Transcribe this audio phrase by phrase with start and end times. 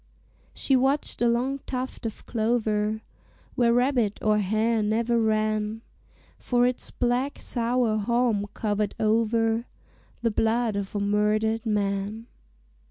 [0.55, 3.01] She watched a long tuft of clover,
[3.53, 5.83] Where rabbit or hare never ran,
[6.39, 9.67] For its black sour haulm covered over
[10.23, 12.25] The blood of a murdered man.